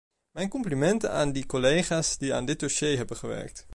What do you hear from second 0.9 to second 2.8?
aan die collega's die aan dit